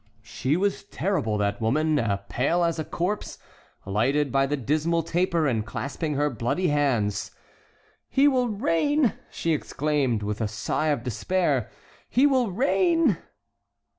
[0.23, 3.37] She was terrible, that woman, pale as a corpse,
[3.85, 7.29] lighted by the dismal taper, and clasping her bloody hands.
[8.09, 11.69] "He will reign!" she exclaimed with a sigh of despair;
[12.09, 13.19] "he will reign!"